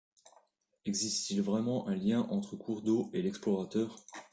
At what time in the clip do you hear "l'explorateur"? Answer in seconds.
3.21-3.99